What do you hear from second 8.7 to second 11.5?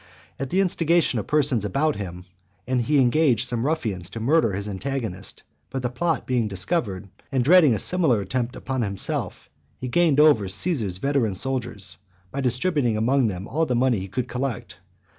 himself, he gained over Caesar's veteran